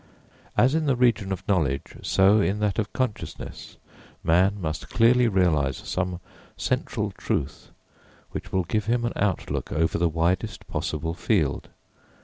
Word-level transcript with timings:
As 0.57 0.73
in 0.73 0.87
the 0.87 0.95
region 0.95 1.31
of 1.31 1.47
knowledge 1.47 1.95
so 2.01 2.41
in 2.41 2.57
that 2.57 2.79
of 2.79 2.91
consciousness, 2.91 3.77
man 4.23 4.59
must 4.59 4.89
clearly 4.89 5.27
realise 5.27 5.77
some 5.87 6.19
central 6.57 7.11
truth 7.11 7.69
which 8.31 8.51
will 8.51 8.63
give 8.63 8.85
him 8.87 9.05
an 9.05 9.13
outlook 9.15 9.71
over 9.71 9.99
the 9.99 10.09
widest 10.09 10.65
possible 10.67 11.13
field. 11.13 11.69